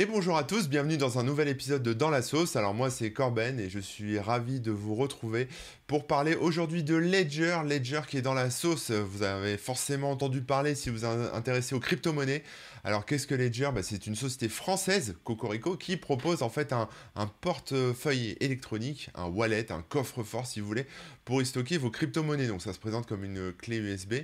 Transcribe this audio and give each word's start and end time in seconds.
Et 0.00 0.06
bonjour 0.06 0.36
à 0.36 0.44
tous, 0.44 0.68
bienvenue 0.68 0.96
dans 0.96 1.18
un 1.18 1.24
nouvel 1.24 1.48
épisode 1.48 1.82
de 1.82 1.92
Dans 1.92 2.08
la 2.08 2.22
sauce. 2.22 2.54
Alors 2.54 2.72
moi 2.72 2.88
c'est 2.88 3.10
Corben 3.10 3.58
et 3.58 3.68
je 3.68 3.80
suis 3.80 4.20
ravi 4.20 4.60
de 4.60 4.70
vous 4.70 4.94
retrouver 4.94 5.48
pour 5.88 6.06
parler 6.06 6.36
aujourd'hui 6.36 6.84
de 6.84 6.94
Ledger, 6.94 7.62
Ledger 7.64 8.02
qui 8.06 8.18
est 8.18 8.22
dans 8.22 8.32
la 8.32 8.50
sauce. 8.50 8.92
Vous 8.92 9.24
avez 9.24 9.56
forcément 9.56 10.12
entendu 10.12 10.40
parler 10.40 10.76
si 10.76 10.88
vous 10.90 11.04
êtes 11.04 11.34
intéressé 11.34 11.74
aux 11.74 11.80
crypto-monnaies. 11.80 12.44
Alors 12.84 13.06
qu'est-ce 13.06 13.26
que 13.26 13.34
Ledger? 13.34 13.70
Bah, 13.74 13.82
C'est 13.82 14.06
une 14.06 14.14
société 14.14 14.48
française, 14.48 15.16
Cocorico, 15.24 15.76
qui 15.76 15.96
propose 15.96 16.42
en 16.42 16.48
fait 16.48 16.72
un, 16.72 16.88
portefeuille 17.40 18.36
électronique, 18.38 19.10
un 19.16 19.26
wallet, 19.26 19.72
un 19.72 19.82
coffre-fort 19.82 20.46
si 20.46 20.60
vous 20.60 20.68
voulez, 20.68 20.86
pour 21.28 21.42
y 21.42 21.46
stocker 21.46 21.76
vos 21.76 21.90
crypto-monnaies. 21.90 22.46
Donc 22.46 22.62
ça 22.62 22.72
se 22.72 22.78
présente 22.78 23.06
comme 23.06 23.22
une 23.22 23.52
clé 23.52 23.76
USB 23.76 24.14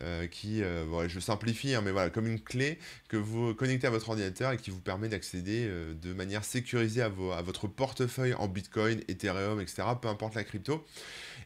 euh, 0.00 0.28
qui, 0.28 0.62
euh, 0.62 1.08
je 1.08 1.18
simplifie, 1.18 1.74
hein, 1.74 1.82
mais 1.84 1.90
voilà, 1.90 2.08
comme 2.08 2.28
une 2.28 2.38
clé 2.38 2.78
que 3.08 3.16
vous 3.16 3.52
connectez 3.52 3.88
à 3.88 3.90
votre 3.90 4.08
ordinateur 4.10 4.52
et 4.52 4.58
qui 4.58 4.70
vous 4.70 4.78
permet 4.78 5.08
d'accéder 5.08 5.66
euh, 5.68 5.92
de 6.00 6.12
manière 6.12 6.44
sécurisée 6.44 7.02
à, 7.02 7.08
votre 7.08 7.66
portefeuille 7.66 8.34
en 8.34 8.46
Bitcoin, 8.46 9.00
Ethereum, 9.08 9.60
etc., 9.60 9.82
peu 10.00 10.06
importe 10.06 10.36
la 10.36 10.44
crypto. 10.44 10.86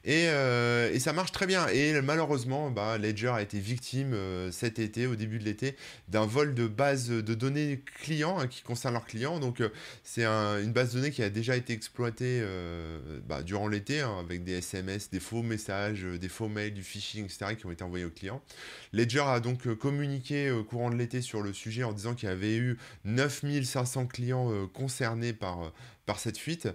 Et, 0.05 0.29
ça 1.01 1.13
marche 1.13 1.33
très 1.33 1.47
bien. 1.47 1.67
Et 1.69 2.01
malheureusement, 2.03 2.71
bah, 2.71 2.99
Ledger 2.99 3.29
a 3.29 3.43
été 3.43 3.59
victime 3.59 4.15
cet 4.53 4.79
été, 4.79 5.07
au 5.07 5.17
début 5.17 5.39
de 5.39 5.45
l'été, 5.45 5.77
d'un 6.09 6.27
vol 6.27 6.55
de 6.55 6.67
base 6.67 7.09
de 7.09 7.35
données 7.35 7.83
clients 8.03 8.39
hein, 8.39 8.47
qui 8.47 8.63
concerne 8.63 8.95
leurs 8.95 9.07
clients. 9.07 9.41
Donc 9.41 9.63
c'est 10.05 10.25
une 10.25 10.73
base 10.73 10.93
de 10.93 11.01
données 11.01 11.11
qui 11.11 11.23
a 11.23 11.31
déjà 11.31 11.57
été 11.57 11.73
exploitée 11.73 12.45
bah, 13.27 13.43
durant 13.43 13.67
l'été 13.67 14.01
hein, 14.01 14.17
avec 14.21 14.45
des 14.45 14.59
SMS, 14.59 15.06
des 15.11 15.21
faux 15.21 15.43
messages, 15.43 16.03
des 16.03 16.29
faux 16.29 16.49
mails, 16.49 16.75
du 16.75 16.83
phishing, 16.83 17.25
etc. 17.25 17.55
qui 17.57 17.67
ont 17.67 17.71
été 17.71 17.85
envoyés 17.85 18.05
aux 18.05 18.11
clients. 18.11 18.43
Ledger 18.93 19.25
a 19.27 19.41
donc 19.41 19.73
communiqué 19.75 20.51
au 20.51 20.65
courant 20.65 20.91
de 20.91 20.97
l'été 20.97 21.23
sur 21.23 21.43
le 21.43 21.53
sujet 21.53 21.85
en 21.85 21.93
disant 21.93 22.15
qu'il 22.15 22.29
y 22.29 22.33
avait 22.33 22.57
eu 22.57 22.79
9500 23.05 24.07
clients 24.07 24.67
concernés 24.69 25.33
par 25.33 25.73
par 26.07 26.21
cette 26.21 26.39
fuite. 26.39 26.69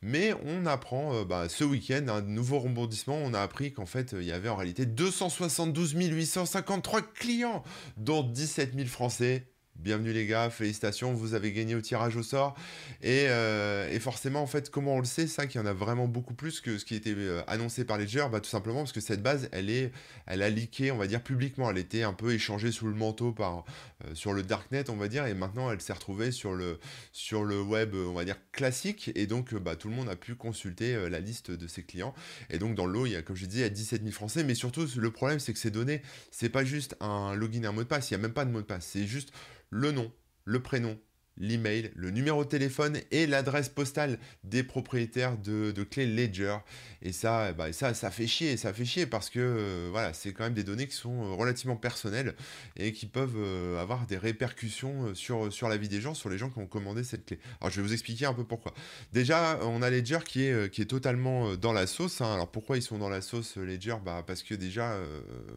Mais 0.00 0.32
on 0.46 0.64
apprend 0.64 1.14
euh, 1.14 1.24
bah, 1.24 1.48
ce 1.48 1.64
week-end 1.64 2.06
un 2.08 2.22
nouveau 2.22 2.60
rebondissement. 2.60 3.16
On 3.16 3.34
a 3.34 3.40
appris 3.40 3.72
qu'en 3.72 3.86
fait, 3.86 4.14
il 4.18 4.24
y 4.24 4.32
avait 4.32 4.48
en 4.48 4.56
réalité 4.56 4.86
272 4.86 5.92
853 5.92 7.02
clients, 7.02 7.62
dont 7.96 8.22
17 8.22 8.74
000 8.74 8.86
Français 8.86 9.48
Bienvenue 9.78 10.12
les 10.12 10.26
gars, 10.26 10.50
félicitations, 10.50 11.14
vous 11.14 11.34
avez 11.34 11.52
gagné 11.52 11.76
au 11.76 11.80
tirage 11.80 12.16
au 12.16 12.24
sort. 12.24 12.56
Euh, 13.04 13.88
et, 13.88 14.00
forcément, 14.00 14.42
en 14.42 14.48
fait, 14.48 14.70
comment 14.70 14.96
on 14.96 14.98
le 14.98 15.04
sait, 15.04 15.28
ça, 15.28 15.46
qu'il 15.46 15.60
y 15.60 15.62
en 15.62 15.68
a 15.68 15.72
vraiment 15.72 16.08
beaucoup 16.08 16.34
plus 16.34 16.60
que 16.60 16.78
ce 16.78 16.84
qui 16.84 16.96
était 16.96 17.14
euh, 17.16 17.42
annoncé 17.46 17.84
par 17.84 17.96
Ledger 17.96 18.26
bah, 18.28 18.40
Tout 18.40 18.50
simplement 18.50 18.80
parce 18.80 18.90
que 18.90 19.00
cette 19.00 19.22
base, 19.22 19.48
elle, 19.52 19.70
est, 19.70 19.92
elle 20.26 20.42
a 20.42 20.50
leaké, 20.50 20.90
on 20.90 20.96
va 20.96 21.06
dire, 21.06 21.22
publiquement. 21.22 21.70
Elle 21.70 21.78
était 21.78 22.02
un 22.02 22.12
peu 22.12 22.32
échangée 22.32 22.72
sous 22.72 22.88
le 22.88 22.94
manteau 22.94 23.30
par, 23.30 23.64
euh, 24.04 24.14
sur 24.14 24.32
le 24.32 24.42
darknet, 24.42 24.90
on 24.90 24.96
va 24.96 25.06
dire, 25.06 25.26
et 25.26 25.34
maintenant, 25.34 25.70
elle 25.70 25.80
s'est 25.80 25.92
retrouvée 25.92 26.32
sur 26.32 26.54
le, 26.54 26.80
sur 27.12 27.44
le 27.44 27.62
web, 27.62 27.94
on 27.94 28.14
va 28.14 28.24
dire, 28.24 28.36
classique. 28.50 29.12
Et 29.14 29.28
donc, 29.28 29.54
bah, 29.54 29.76
tout 29.76 29.88
le 29.88 29.94
monde 29.94 30.08
a 30.08 30.16
pu 30.16 30.34
consulter 30.34 31.08
la 31.08 31.20
liste 31.20 31.52
de 31.52 31.68
ses 31.68 31.84
clients. 31.84 32.14
Et 32.50 32.58
donc, 32.58 32.74
dans 32.74 32.86
le 32.86 32.94
lot, 32.94 33.06
il 33.06 33.12
y 33.12 33.16
a, 33.16 33.22
comme 33.22 33.36
je 33.36 33.46
dis, 33.46 33.58
il 33.58 33.62
y 33.62 33.64
a 33.64 33.68
17 33.68 34.02
000 34.02 34.12
Français. 34.12 34.42
Mais 34.42 34.56
surtout, 34.56 34.88
le 34.96 35.10
problème, 35.12 35.38
c'est 35.38 35.52
que 35.52 35.58
ces 35.60 35.70
données, 35.70 36.02
c'est 36.32 36.48
pas 36.48 36.64
juste 36.64 36.96
un 36.98 37.36
login 37.36 37.62
et 37.62 37.66
un 37.66 37.72
mot 37.72 37.84
de 37.84 37.88
passe. 37.88 38.10
Il 38.10 38.14
n'y 38.14 38.18
a 38.18 38.22
même 38.22 38.34
pas 38.34 38.44
de 38.44 38.50
mot 38.50 38.60
de 38.60 38.66
passe. 38.66 38.84
C'est 38.84 39.06
juste 39.06 39.32
le 39.70 39.92
nom, 39.92 40.12
le 40.44 40.62
prénom, 40.62 40.98
l'email, 41.40 41.90
le 41.94 42.10
numéro 42.10 42.44
de 42.44 42.48
téléphone 42.48 42.98
et 43.10 43.26
l'adresse 43.26 43.68
postale 43.68 44.18
des 44.44 44.62
propriétaires 44.62 45.36
de, 45.38 45.72
clés 45.84 46.06
Ledger. 46.06 46.56
Et 47.02 47.12
ça, 47.12 47.52
bah, 47.52 47.72
ça, 47.72 47.94
ça 47.94 48.10
fait 48.10 48.26
chier, 48.26 48.56
ça 48.56 48.72
fait 48.72 48.84
chier 48.84 49.06
parce 49.06 49.30
que 49.30 49.38
euh, 49.38 49.88
voilà, 49.90 50.12
c'est 50.12 50.32
quand 50.32 50.44
même 50.44 50.54
des 50.54 50.64
données 50.64 50.88
qui 50.88 50.96
sont 50.96 51.24
euh, 51.24 51.34
relativement 51.34 51.76
personnelles 51.76 52.34
et 52.76 52.92
qui 52.92 53.06
peuvent 53.06 53.36
euh, 53.36 53.80
avoir 53.80 54.06
des 54.06 54.16
répercussions 54.16 55.14
sur, 55.14 55.52
sur 55.52 55.68
la 55.68 55.76
vie 55.76 55.88
des 55.88 56.00
gens, 56.00 56.14
sur 56.14 56.28
les 56.28 56.38
gens 56.38 56.50
qui 56.50 56.58
ont 56.58 56.66
commandé 56.66 57.04
cette 57.04 57.24
clé. 57.26 57.38
Alors 57.60 57.70
je 57.70 57.80
vais 57.80 57.86
vous 57.86 57.92
expliquer 57.92 58.26
un 58.26 58.34
peu 58.34 58.44
pourquoi. 58.44 58.74
Déjà, 59.12 59.60
on 59.62 59.82
a 59.82 59.90
Ledger 59.90 60.18
qui 60.26 60.44
est, 60.44 60.70
qui 60.72 60.82
est 60.82 60.86
totalement 60.86 61.56
dans 61.56 61.72
la 61.72 61.86
sauce. 61.86 62.20
Hein. 62.20 62.34
Alors 62.34 62.50
pourquoi 62.50 62.76
ils 62.76 62.82
sont 62.82 62.98
dans 62.98 63.08
la 63.08 63.20
sauce 63.20 63.56
Ledger? 63.56 63.96
Bah, 64.04 64.24
Parce 64.26 64.42
que 64.42 64.54
déjà, 64.54 64.98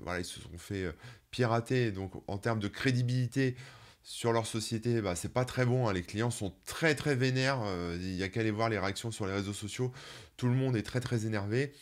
voilà, 0.04 0.20
ils 0.20 0.26
se 0.26 0.40
sont 0.40 0.58
fait 0.58 0.86
pirater. 1.32 1.92
Donc 1.92 2.12
en 2.28 2.38
termes 2.38 2.60
de 2.60 2.68
crédibilité, 2.68 3.56
sur 4.04 4.34
leur 4.34 4.48
société, 4.48 5.02
bah, 5.02 5.16
c'est 5.16 5.32
pas 5.32 5.46
très 5.46 5.66
bon. 5.66 5.88
Hein. 5.88 5.94
Les 5.94 6.02
clients 6.02 6.32
sont 6.32 6.54
très 6.66 6.96
très 6.96 7.16
vénères. 7.16 7.62
Euh, 7.64 7.98
il 8.00 8.16
n'y 8.16 8.24
a 8.24 8.30
qu'à 8.30 8.40
aller 8.40 8.52
voir 8.52 8.70
les 8.70 8.80
réactions 8.80 9.12
sur 9.12 9.28
les 9.28 9.34
réseaux 9.34 9.54
sociaux. 9.54 9.92
Tout 10.38 10.48
le 10.48 10.54
monde 10.54 10.76
est 10.76 10.84
très 10.84 11.00
très 11.00 11.26
énervé. 11.26 11.74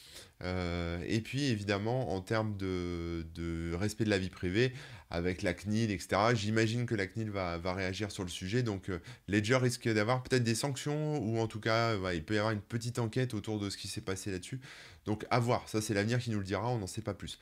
Euh, 0.43 1.03
et 1.07 1.21
puis 1.21 1.45
évidemment, 1.45 2.13
en 2.13 2.21
termes 2.21 2.55
de, 2.57 3.73
respect 3.75 4.05
de 4.05 4.09
la 4.09 4.17
vie 4.17 4.29
privée, 4.29 4.73
avec 5.11 5.41
la 5.41 5.55
CNIL, 5.55 5.89
etc., 5.89 6.21
j'imagine 6.35 6.85
que 6.85 6.93
la 6.93 7.07
CNIL 7.07 7.31
va, 7.31 7.57
réagir 7.73 8.11
sur 8.11 8.23
le 8.23 8.29
sujet. 8.29 8.61
Donc 8.61 8.89
euh, 8.89 8.99
Ledger 9.27 9.55
risque 9.57 9.89
d'avoir 9.89 10.21
peut-être 10.21 10.43
des 10.43 10.55
sanctions, 10.55 11.19
ou 11.19 11.39
en 11.39 11.47
tout 11.47 11.59
cas, 11.59 11.95
il 12.13 12.23
peut 12.23 12.35
y 12.35 12.37
avoir 12.37 12.53
une 12.53 12.61
petite 12.61 12.99
enquête 12.99 13.33
autour 13.33 13.59
de 13.59 13.69
ce 13.69 13.77
qui 13.77 13.87
s'est 13.87 14.01
passé 14.01 14.31
là-dessus. 14.31 14.59
Donc 15.05 15.25
à 15.31 15.39
voir, 15.39 15.67
ça 15.67 15.81
c'est 15.81 15.95
l'avenir 15.95 16.19
qui 16.19 16.29
nous 16.29 16.37
le 16.37 16.43
dira, 16.43 16.69
on 16.69 16.77
n'en 16.77 16.85
sait 16.85 17.01
pas 17.01 17.15
plus. 17.15 17.39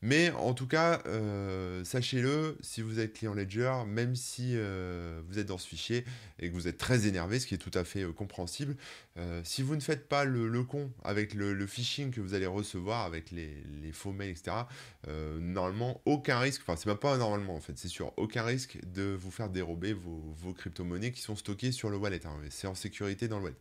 Mais 0.00 0.30
en 0.30 0.54
tout 0.54 0.66
cas, 0.66 1.02
euh, 1.06 1.84
sachez-le, 1.84 2.56
si 2.62 2.80
vous 2.80 2.98
êtes 2.98 3.12
client 3.12 3.34
Ledger, 3.34 3.74
même 3.86 4.16
si 4.16 4.54
vous 4.54 5.38
êtes 5.38 5.46
dans 5.46 5.58
ce 5.58 5.68
fichier 5.68 6.06
et 6.38 6.48
que 6.48 6.54
vous 6.54 6.68
êtes 6.68 6.78
très 6.78 7.06
énervé, 7.06 7.38
ce 7.38 7.46
qui 7.46 7.54
est 7.54 7.58
tout 7.58 7.76
à 7.78 7.84
fait 7.84 8.04
compréhensible, 8.14 8.76
si 9.44 9.60
vous 9.60 9.76
ne 9.76 9.80
faites 9.80 10.08
pas 10.08 10.24
le, 10.24 10.64
con 10.64 10.90
avec 11.04 11.34
le, 11.34 11.52
le 11.52 11.66
phishing 11.66 12.10
que 12.10 12.22
vous 12.22 12.32
avez 12.32 12.39
recevoir 12.46 13.04
avec 13.04 13.30
les, 13.30 13.62
faux 13.92 14.12
mails, 14.12 14.30
etc. 14.30 14.56
Euh, 15.08 15.38
normalement, 15.40 16.00
aucun 16.04 16.38
risque, 16.38 16.62
enfin, 16.62 16.76
c'est 16.76 16.86
même 16.86 16.96
pas 16.96 17.16
normalement 17.16 17.56
en 17.56 17.60
fait, 17.60 17.76
c'est 17.76 17.88
sûr, 17.88 18.12
aucun 18.16 18.44
risque 18.44 18.78
de 18.86 19.16
vous 19.18 19.30
faire 19.30 19.50
dérober 19.50 19.92
vos, 19.92 20.52
crypto-monnaies 20.56 21.12
qui 21.12 21.20
sont 21.20 21.36
stockées 21.36 21.72
sur 21.72 21.90
le 21.90 21.96
wallet. 21.96 22.26
Hein. 22.26 22.36
c'est 22.50 22.66
en 22.66 22.74
sécurité 22.74 23.28
dans 23.28 23.38
le 23.38 23.44
wallet. 23.44 23.56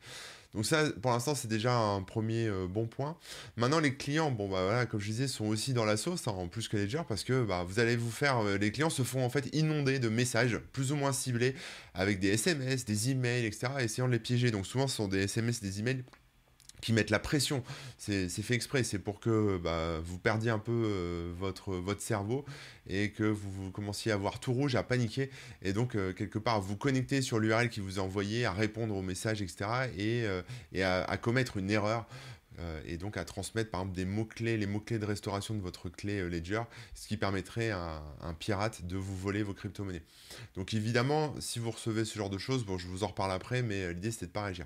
Donc 0.54 0.66
ça, 0.66 0.90
pour 1.02 1.12
l'instant, 1.12 1.36
c'est 1.36 1.48
déjà 1.48 1.78
un 1.78 2.02
premier 2.02 2.48
euh, 2.48 2.68
bon 2.68 2.88
point. 2.88 3.16
Maintenant, 3.56 3.80
les 3.80 3.96
clients, 3.96 4.32
bon 4.32 4.50
bah 4.50 4.64
voilà, 4.64 4.88
comme 4.88 5.00
je 5.00 5.06
disais, 5.06 5.28
sont 5.28 5.46
aussi 5.46 5.74
dans 5.74 5.86
la 5.86 5.96
sauce, 5.96 6.28
hein, 6.28 6.32
en 6.32 6.48
plus 6.48 6.68
que 6.68 6.76
Ledger, 6.76 7.04
parce 7.08 7.24
que 7.24 7.44
bah, 7.44 7.64
vous 7.68 7.80
allez 7.80 7.96
vous 7.96 8.10
faire, 8.10 8.40
euh, 8.40 8.58
les 8.58 8.72
clients 8.72 8.90
se 8.90 9.04
font 9.04 9.24
en 9.24 9.30
fait 9.30 9.48
inonder 9.56 10.00
de 10.00 10.10
messages 10.10 10.58
plus 10.74 10.92
ou 10.92 10.96
moins 10.96 11.14
ciblés 11.14 11.54
avec 11.94 12.20
des 12.20 12.30
SMS, 12.30 12.84
des 12.86 13.12
emails, 13.12 13.46
etc., 13.46 13.74
essayant 13.80 14.08
de 14.08 14.14
les 14.14 14.20
piéger. 14.20 14.50
Donc 14.50 14.66
souvent, 14.66 14.88
ce 14.88 14.96
sont 14.96 15.08
des 15.08 15.24
SMS, 15.24 15.62
des 15.62 15.80
emails 15.80 16.04
qui 16.82 16.94
mettent 16.94 17.10
la 17.10 17.20
pression. 17.20 17.64
C'est 17.98 18.30
fait 18.30 18.56
exprès, 18.56 18.84
c'est 18.84 19.00
pour 19.00 19.20
que 19.20 19.58
bah, 19.58 20.00
vous 20.04 20.18
perdiez 20.18 20.52
un 20.52 20.60
peu 20.60 20.72
euh, 20.72 21.32
votre, 21.38 21.74
votre 21.74 22.02
cerveau 22.02 22.46
et 22.88 23.12
que 23.12 23.24
vous, 23.24 23.72
commenciez 23.72 24.12
à 24.12 24.18
voir 24.18 24.40
tout 24.40 24.54
rouge, 24.54 24.76
à 24.76 24.84
paniquer 24.84 25.30
et 25.62 25.74
donc 25.74 25.96
euh, 25.96 26.14
quelque 26.14 26.40
part 26.40 26.62
vous 26.62 26.76
connecter 26.76 27.22
sur 27.22 27.40
l'URL 27.40 27.70
qui 27.70 27.80
vous 27.82 28.00
a 28.00 28.02
envoyé, 28.02 28.46
à 28.46 28.52
répondre 28.52 28.96
aux 28.96 29.02
messages, 29.02 29.42
etc. 29.42 29.70
et, 29.98 30.24
euh, 30.24 30.42
et 30.72 30.84
à, 30.84 31.18
commettre 31.18 31.58
une 31.58 31.70
erreur. 31.70 32.08
et 32.86 32.98
donc 32.98 33.18
à 33.18 33.26
transmettre 33.26 33.70
par 33.72 33.82
exemple 33.82 33.96
des 33.96 34.06
mots-clés, 34.06 34.58
les 34.58 34.68
mots-clés 34.68 35.00
de 35.00 35.06
restauration 35.06 35.54
de 35.54 35.62
votre 35.62 35.90
clé 35.90 36.28
Ledger, 36.30 36.62
ce 36.94 37.08
qui 37.08 37.18
permettrait 37.18 37.72
à 37.72 38.02
un, 38.22 38.34
pirate 38.34 38.86
de 38.86 38.98
vous 38.98 39.16
voler 39.18 39.44
vos 39.44 39.54
crypto-monnaies. 39.54 40.04
Donc 40.56 40.74
évidemment, 40.74 41.36
si 41.40 41.60
vous 41.60 41.72
recevez 41.72 42.06
ce 42.06 42.18
genre 42.18 42.30
de 42.30 42.38
choses, 42.38 42.66
bon 42.66 42.78
je 42.78 42.88
vous 42.88 43.04
en 43.04 43.08
reparle 43.08 43.32
après, 43.32 43.62
mais 43.62 43.94
l'idée 43.94 44.12
c'était 44.12 44.28
de 44.28 44.32
pas 44.32 44.44
réagir. 44.44 44.66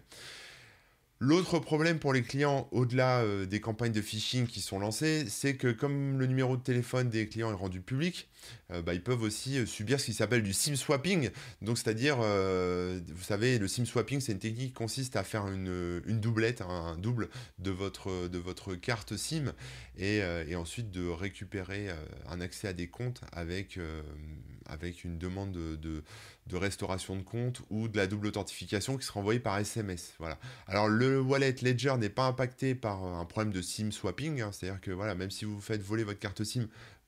L'autre 1.25 1.57
problème 1.59 1.99
pour 1.99 2.11
les 2.11 2.21
clients, 2.21 2.67
au-delà 2.71 3.21
euh, 3.21 3.45
des 3.45 3.61
campagnes 3.61 3.93
de 3.93 4.01
phishing 4.01 4.45
qui 4.45 4.59
sont 4.59 4.77
lancées, 4.77 5.23
c'est 5.29 5.55
que 5.55 5.71
comme 5.71 6.19
le 6.19 6.25
numéro 6.25 6.57
de 6.57 6.61
téléphone 6.61 7.09
des 7.09 7.29
clients 7.29 7.49
est 7.49 7.55
rendu 7.55 7.79
public, 7.79 8.27
euh, 8.71 8.81
bah, 8.81 8.93
ils 8.93 9.01
peuvent 9.01 9.21
aussi 9.21 9.57
euh, 9.57 9.65
subir 9.65 10.01
ce 10.01 10.07
qui 10.07 10.13
s'appelle 10.13 10.43
du 10.43 10.51
SIM 10.51 10.75
swapping. 10.75 11.29
Donc, 11.61 11.77
c'est-à-dire, 11.77 12.17
vous 12.17 13.23
savez, 13.23 13.57
le 13.57 13.69
SIM 13.69 13.85
swapping, 13.85 14.19
c'est 14.19 14.33
une 14.33 14.39
technique 14.39 14.67
qui 14.67 14.73
consiste 14.73 15.15
à 15.15 15.23
faire 15.23 15.47
une, 15.47 16.01
doublette, 16.19 16.59
un, 16.59 16.97
double 16.97 17.29
de 17.57 17.71
votre, 17.71 18.75
carte 18.75 19.15
SIM 19.15 19.53
et, 19.97 20.21
ensuite 20.57 20.91
de 20.91 21.07
récupérer 21.07 21.87
un 22.27 22.41
accès 22.41 22.67
à 22.67 22.73
des 22.73 22.87
comptes 22.87 23.21
avec, 23.31 23.77
une 23.77 25.17
demande 25.17 25.53
de, 25.53 25.77
de, 25.77 26.03
restauration 26.51 27.15
de 27.15 27.21
compte 27.21 27.61
ou 27.69 27.87
de 27.87 27.97
la 27.97 28.07
double 28.07 28.27
authentification 28.27 28.97
qui 28.97 29.05
sera 29.05 29.19
envoyée 29.19 29.39
par 29.39 29.57
SMS. 29.57 30.13
Voilà. 30.19 30.37
Alors, 30.67 30.87
le 30.87 31.03
le 31.13 31.21
wallet 31.21 31.55
Ledger 31.61 31.95
n'est 31.99 32.09
pas 32.09 32.25
impacté 32.25 32.75
par 32.75 33.03
un 33.03 33.25
problème 33.25 33.53
de 33.53 33.61
SIM 33.61 33.91
swapping, 33.91 34.41
hein. 34.41 34.51
c'est-à-dire 34.51 34.81
que 34.81 34.91
voilà, 34.91 35.15
même 35.15 35.29
si 35.29 35.45
vous 35.45 35.61
faites 35.61 35.81
voler 35.81 36.03
votre 36.03 36.19
carte 36.19 36.43
SIM, 36.43 36.67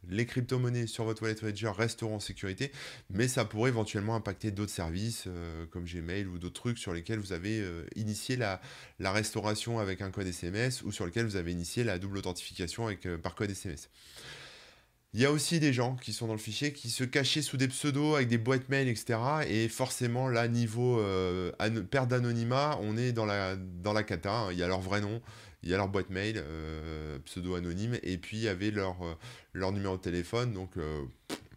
les 0.09 0.25
crypto-monnaies 0.27 0.85
sur 0.85 1.05
votre 1.05 1.23
wallet 1.23 1.35
Ledger 1.41 1.71
resteront 1.75 2.15
en 2.15 2.19
sécurité, 2.19 2.71
mais 3.09 3.27
ça 3.27 3.45
pourrait 3.45 3.69
éventuellement 3.69 4.15
impacter 4.15 4.51
d'autres 4.51 4.71
services 4.71 5.23
euh, 5.27 5.65
comme 5.67 5.85
Gmail 5.85 6.27
ou 6.27 6.37
d'autres 6.37 6.61
trucs 6.61 6.77
sur 6.77 6.93
lesquels 6.93 7.19
vous 7.19 7.33
avez 7.33 7.59
euh, 7.61 7.85
initié 7.95 8.35
la, 8.35 8.61
restauration 8.99 9.79
avec 9.79 10.01
un 10.01 10.11
code 10.11 10.27
SMS 10.27 10.83
ou 10.83 10.91
sur 10.91 11.05
lesquels 11.05 11.25
vous 11.25 11.37
avez 11.37 11.51
initié 11.51 11.83
la 11.83 11.97
double 11.97 12.17
authentification 12.19 12.85
avec, 12.85 13.05
euh, 13.05 13.17
par 13.17 13.33
code 13.33 13.49
SMS. 13.49 13.89
Il 15.15 15.21
y 15.21 15.25
a 15.25 15.31
aussi 15.31 15.61
des 15.61 15.71
gens 15.71 15.95
qui 15.95 16.11
sont 16.11 16.27
dans 16.27 16.33
le 16.33 16.39
fichier 16.39 16.73
qui 16.73 16.89
se 16.89 17.05
cachaient 17.05 17.41
sous 17.41 17.55
des 17.55 17.69
pseudos 17.69 18.15
avec 18.15 18.27
des 18.27 18.37
boîtes 18.37 18.67
mail, 18.67 18.89
etc. 18.89 19.17
Et 19.47 19.69
forcément, 19.69 20.27
là, 20.27 20.49
niveau 20.49 20.99
euh, 20.99 21.53
perte 21.89 22.09
d'anonymat, 22.09 22.77
on 22.81 22.97
est 22.97 23.13
dans 23.13 23.25
la, 23.25 23.55
dans 23.55 23.93
la 23.93 24.03
cata. 24.03 24.33
Hein. 24.33 24.49
Il 24.51 24.57
y 24.57 24.63
a 24.63 24.67
leur 24.67 24.81
vrai 24.81 24.99
nom, 24.99 25.21
il 25.63 25.69
y 25.69 25.73
a 25.73 25.77
leur 25.77 25.87
boîte 25.87 26.09
mail, 26.09 26.35
euh, 26.37 27.17
pseudo 27.23 27.55
anonyme, 27.55 27.97
et 28.03 28.17
puis 28.17 28.35
il 28.35 28.43
y 28.43 28.49
avait 28.49 28.71
leur, 28.71 29.01
euh, 29.03 29.15
leur 29.53 29.71
numéro 29.71 29.95
de 29.95 30.01
téléphone. 30.01 30.51
Donc 30.51 30.71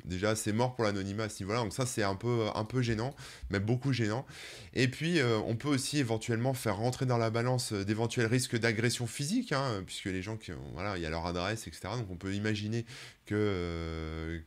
déjà 0.08 0.34
c'est 0.34 0.52
mort 0.52 0.74
pour 0.74 0.84
l'anonymat 0.84 1.24
à 1.24 1.28
ce 1.28 1.42
niveau-là, 1.42 1.60
donc 1.60 1.72
ça 1.72 1.86
c'est 1.86 2.02
un 2.02 2.14
peu, 2.16 2.82
gênant, 2.82 3.14
même 3.50 3.62
beaucoup 3.62 3.92
gênant. 3.92 4.26
Et 4.74 4.88
puis 4.88 5.20
euh, 5.20 5.38
on 5.46 5.56
peut 5.56 5.68
aussi 5.68 5.98
éventuellement 5.98 6.54
faire 6.54 6.76
rentrer 6.76 7.06
dans 7.06 7.18
la 7.18 7.30
balance 7.30 7.72
euh, 7.72 7.84
d'éventuels 7.84 8.26
risques 8.26 8.58
d'agression 8.58 9.06
physique, 9.06 9.52
hein, 9.52 9.82
puisque 9.86 10.06
les 10.06 10.22
gens 10.22 10.36
qui 10.36 10.52
voilà, 10.72 10.96
il 10.96 11.02
y 11.02 11.06
a 11.06 11.10
leur 11.10 11.26
adresse, 11.26 11.66
etc. 11.66 11.88
Donc 11.96 12.10
on 12.10 12.16
peut 12.16 12.34
imaginer 12.34 12.84
que, 13.26 13.34
euh, 13.34 14.38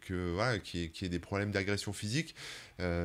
qu'il 0.63 0.81
y, 0.81 1.05
ait 1.05 1.09
des 1.09 1.19
problèmes 1.19 1.51
d'agression 1.51 1.93
physique. 1.93 2.35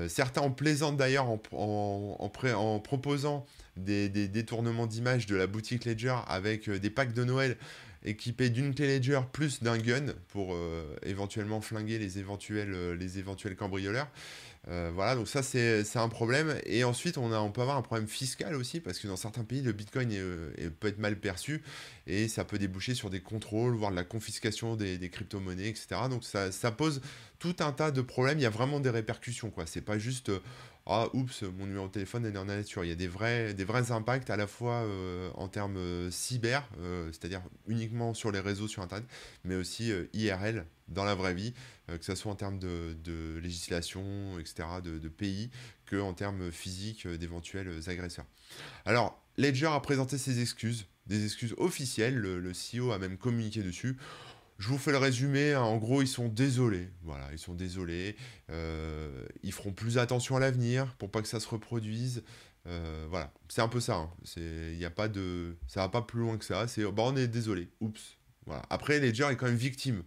certains 0.09 0.41
en 0.41 0.51
plaisantent 0.51 0.97
d'ailleurs 0.97 1.29
en, 1.29 2.81
proposant 2.83 3.45
des, 3.77 4.09
des 4.09 4.27
détournements 4.27 4.87
d'images 4.87 5.27
de 5.27 5.37
la 5.37 5.47
boutique 5.47 5.85
Ledger 5.85 6.17
avec 6.29 6.71
des 6.71 6.91
packs 6.91 7.13
de 7.13 7.25
Noël 7.25 7.59
équipé 8.05 8.51
d'une 8.51 8.75
clé 8.75 8.99
Ledger 8.99 9.21
plus 9.33 9.63
d'un 9.63 9.79
gun 9.79 10.07
pour 10.29 10.55
euh, 10.55 10.97
éventuellement 11.03 11.61
flinguer 11.61 11.99
les 11.99 12.19
éventuels, 12.19 12.73
euh, 12.73 12.95
les 12.95 13.19
éventuels 13.19 13.57
cambrioleurs. 13.57 14.09
Euh, 14.69 14.91
voilà, 14.93 15.15
donc 15.15 15.29
ça 15.29 15.45
c'est 15.45 15.97
un 15.97 16.09
problème. 16.09 16.59
Et 16.65 16.83
ensuite, 16.83 17.19
on, 17.19 17.33
a, 17.33 17.39
on 17.39 17.53
peut 17.53 17.61
avoir 17.61 17.77
un 17.77 17.83
problème 17.83 18.09
fiscal 18.09 18.55
aussi, 18.57 18.81
parce 18.81 18.99
que 18.99 19.07
dans 19.07 19.17
certains 19.17 19.45
pays, 19.45 19.63
le 19.63 19.73
Bitcoin 19.73 20.11
peut 20.81 20.89
être 20.89 20.99
mal 20.99 21.21
perçu, 21.21 21.63
et 22.09 22.27
ça 22.27 22.45
peut 22.45 22.59
déboucher 22.59 22.95
sur 22.95 23.09
des 23.09 23.21
contrôles, 23.21 23.77
voire 23.77 23.93
de 23.93 23.97
la 23.97 24.03
confiscation 24.03 24.75
des, 24.75 24.99
des 24.99 25.09
crypto-monnaies, 25.09 25.69
etc. 25.69 25.87
Donc 26.11 26.25
ça, 26.25 26.51
ça, 26.51 26.73
pose 26.73 27.01
tout 27.39 27.57
un 27.61 27.73
tas 27.73 27.91
de 27.91 28.01
problèmes, 28.01 28.39
il 28.39 28.43
y 28.43 28.47
a 28.47 28.51
vraiment 28.51 28.81
des 28.81 28.91
répercussions, 28.91 29.51
quoi. 29.51 29.67
C'est 29.67 29.81
pas 29.81 29.99
juste 29.99 30.31
ah 30.89 31.09
oups, 31.15 31.43
mon 31.43 31.67
numéro 31.67 31.89
de 31.89 31.93
téléphone 31.93 32.25
est 32.27 32.31
dans 32.31 32.45
la 32.45 32.59
nature. 32.59 32.85
Il 32.85 32.89
y 32.89 32.93
a 32.93 32.95
des 32.95 33.09
vrais, 33.09 33.91
impacts 33.91 34.31
à 34.31 34.37
la 34.37 34.47
fois 34.47 34.75
euh, 34.75 35.31
en 35.35 35.49
termes 35.49 35.79
euh, 35.79 36.13
cyber, 36.13 36.63
euh, 36.79 37.11
c'est-à-dire 37.11 37.43
uniquement 37.67 38.15
sur 38.15 38.31
les 38.31 38.39
réseaux 38.39 38.69
sur 38.69 38.83
Internet, 38.83 39.05
mais 39.43 39.57
aussi 39.57 39.93
IRL, 40.13 40.65
dans 40.87 41.03
la 41.03 41.17
vraie 41.17 41.35
vie, 41.35 41.55
que 41.89 42.05
ce 42.05 42.15
soit 42.15 42.31
en 42.31 42.37
termes 42.37 42.61
de, 42.61 43.39
législation, 43.43 44.39
etc., 44.39 44.69
de, 44.83 45.09
pays, 45.09 45.51
que 45.87 46.01
en 46.01 46.15
termes 46.15 46.53
physiques 46.53 47.09
d'éventuels 47.09 47.69
agresseurs. 47.89 48.27
Alors, 48.85 49.21
Ledger 49.39 49.67
a 49.67 49.81
présenté 49.81 50.19
ses 50.19 50.41
excuses, 50.41 50.87
des 51.09 51.25
excuses 51.25 51.55
officielles, 51.59 52.15
le, 52.15 52.39
le 52.39 52.53
CEO 52.53 52.93
a 52.93 52.99
même 52.99 53.17
communiqué 53.19 53.63
dessus. 53.63 53.97
Je 54.59 54.69
vous 54.69 54.79
fais 54.79 54.93
le 54.93 54.99
résumé. 54.99 55.53
Hein. 55.53 55.63
En 55.63 55.77
gros, 55.77 56.03
ils 56.03 56.09
sont 56.09 56.29
désolés. 56.29 56.89
Voilà, 57.03 57.29
ils 57.33 57.39
sont 57.39 57.55
désolés. 57.55 58.17
Euh, 58.51 59.27
ils 59.43 59.53
feront 59.53 59.73
plus 59.73 59.99
attention 59.99 60.37
à 60.37 60.41
l'avenir 60.41 60.95
pour 60.99 61.11
pas 61.11 61.23
que 61.23 61.29
ça 61.29 61.41
se 61.41 61.49
reproduise. 61.49 62.23
Euh, 62.67 63.07
voilà, 63.11 63.33
c'est 63.49 63.61
un 63.61 63.69
peu 63.69 63.81
ça. 63.81 63.97
Hein. 63.97 64.11
Il 64.37 64.85
a 64.85 64.91
pas 64.91 65.09
de, 65.09 65.57
ça 65.69 65.81
va 65.81 65.89
pas 65.89 66.03
plus 66.03 66.21
loin 66.21 66.37
que 66.37 66.45
ça. 66.45 66.67
C'est, 66.69 66.83
bah, 66.85 67.03
on 67.05 67.17
est 67.17 67.29
désolé. 67.29 67.69
Oups. 67.81 68.17
Voilà. 68.47 68.63
Après, 68.71 68.99
Ledger 68.99 69.29
est 69.31 69.37
quand 69.37 69.47
même 69.47 69.57
victime 69.57 70.03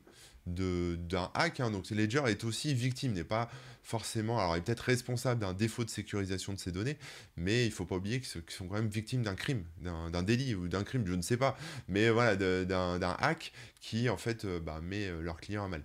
d'un 0.46 1.32
hack. 1.34 1.60
Hein. 1.60 1.72
Donc 1.72 1.90
Ledger 1.90 2.24
est 2.28 2.44
aussi 2.44 2.74
victime, 2.74 3.14
n'est 3.14 3.24
pas 3.24 3.50
forcément. 3.90 4.38
Alors, 4.38 4.56
il 4.56 4.60
est 4.60 4.62
peut-être 4.62 4.82
responsable 4.82 5.42
d'un 5.42 5.54
défaut 5.54 5.84
de 5.84 5.90
sécurisation 5.90 6.54
de 6.54 6.60
ces 6.60 6.72
données, 6.72 6.98
mais 7.38 7.66
il 7.66 7.72
faut 7.72 7.86
pas 7.86 7.96
oublier 7.96 8.22
qu'ils 8.22 8.44
sont 8.48 8.68
quand 8.68 8.76
même 8.76 8.88
victimes 8.88 9.24
d'un 9.24 9.34
crime, 9.34 9.64
d'un 9.82 10.22
délit 10.22 10.54
ou 10.54 10.68
d'un 10.68 10.84
crime, 10.84 11.08
je 11.08 11.16
ne 11.16 11.24
sais 11.24 11.38
pas. 11.38 11.58
Mais 11.88 12.12
voilà, 12.12 12.36
d'un 12.36 13.18
hack 13.20 13.52
qui 13.82 14.10
en 14.10 14.18
fait 14.18 14.46
euh, 14.46 14.60
bah, 14.60 14.80
met 14.84 15.08
euh, 15.08 15.22
leurs 15.22 15.40
clients 15.40 15.66
à 15.66 15.68
mal. 15.68 15.84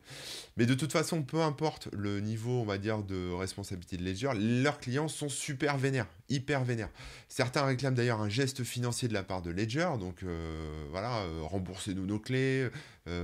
Mais 0.57 0.67
de 0.67 0.75
toute 0.75 0.93
façon, 0.93 1.23
peu 1.23 1.41
importe 1.41 1.89
le 1.93 2.21
niveau, 2.21 2.61
on 2.61 2.65
va 2.65 2.79
dire, 2.79 3.03
de 3.03 3.33
responsabilité 3.33 3.97
de 3.97 4.05
Ledger, 4.05 4.31
leurs 4.37 4.79
clients 4.79 5.09
sont 5.09 5.29
super 5.29 5.79
vénères, 5.79 6.09
hyper 6.29 6.65
vénères. 6.65 6.91
Certains 7.29 7.65
réclament 7.65 7.95
d'ailleurs 7.95 8.21
un 8.21 8.29
geste 8.29 8.65
financier 8.65 9.09
de 9.09 9.15
la 9.15 9.23
part 9.23 9.43
de 9.43 9.51
Ledger, 9.51 9.91
donc 9.99 10.23
euh, 10.23 10.85
voilà, 10.91 11.25
remboursez-nous 11.43 12.07
nos 12.07 12.19
clés, 12.19 12.69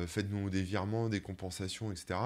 faites-nous 0.07 0.51
des 0.51 0.63
virements, 0.63 1.09
des 1.09 1.21
compensations, 1.21 1.91
etc. 1.91 2.19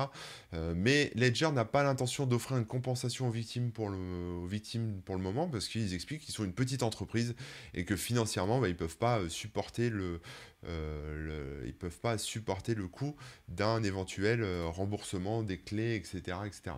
mais 0.75 1.13
Ledger 1.15 1.51
n'a 1.53 1.65
pas 1.65 1.83
l'intention 1.83 2.27
d'offrir 2.27 2.44
une 2.53 2.67
compensation 2.67 3.29
aux 3.29 3.31
victimes 3.31 3.73
pour 3.73 3.89
le, 3.89 4.47
victimes 4.47 5.01
pour 5.05 5.17
le 5.17 5.23
moment, 5.23 5.49
parce 5.49 5.69
qu'ils 5.69 5.95
expliquent 5.95 6.23
qu'ils 6.23 6.35
sont 6.35 6.45
une 6.45 6.53
petite 6.53 6.83
entreprise 6.83 7.35
et 7.75 7.85
que 7.85 7.97
financièrement, 7.97 8.61
bah, 8.61 8.69
ils 8.69 8.73
ne 8.73 8.77
peuvent 8.77 8.99
pas 8.99 9.29
supporter 9.29 9.91
le, 9.91 10.21
euh, 10.67 11.61
ils 11.65 11.69
ne 11.69 11.73
peuvent 11.73 12.01
pas 12.01 12.19
supporter 12.19 12.75
le 12.75 12.89
coût 12.89 13.17
d'un 13.49 13.83
éventuel 13.83 14.43
euh, 14.43 14.67
remboursement 14.67 15.43
des 15.43 15.59
clés, 15.59 15.95
etc. 15.97 16.39
etc. 16.47 16.77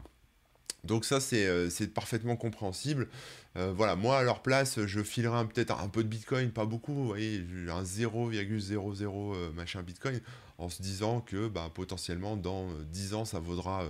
Donc 0.85 1.05
ça, 1.05 1.21
c'est 1.21 1.47
euh, 1.47 1.69
parfaitement 1.95 2.37
compréhensible. 2.37 3.09
voilà, 3.55 3.97
moi, 3.97 4.19
à 4.19 4.23
leur 4.23 4.43
place, 4.43 4.85
je 4.85 5.03
filerais 5.03 5.47
peut-être 5.49 5.81
un 5.81 5.89
peu 5.89 6.05
de 6.05 6.09
Bitcoin, 6.09 6.51
pas 6.51 6.67
beaucoup, 6.67 6.93
vous 6.93 7.07
voyez, 7.07 7.45
un 7.69 7.83
0,00 7.83 9.53
machin 9.55 9.83
Bitcoin, 9.83 10.21
en 10.59 10.69
se 10.69 10.83
disant 10.83 11.21
que 11.23 11.49
bah, 11.49 11.71
potentiellement, 11.75 12.37
dans 12.37 12.69
10 12.93 13.15
ans, 13.15 13.25
ça 13.25 13.41
vaudra 13.41 13.85